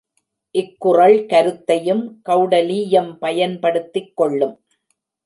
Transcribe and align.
இக்குறள் 0.55 1.17
கருத்தையும் 1.25 2.01
கெளடலீயம் 2.29 3.11
பயன்படுத்திக் 3.19 4.13
கொள்ளும். 4.15 4.55